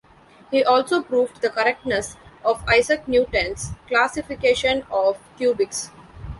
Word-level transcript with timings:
He 0.49 0.63
also 0.63 1.03
proved 1.03 1.43
the 1.43 1.51
correctness 1.51 2.17
of 2.43 2.67
Isaac 2.67 3.07
Newton's 3.07 3.73
classification 3.87 4.81
of 4.89 5.19
cubics. 5.37 5.91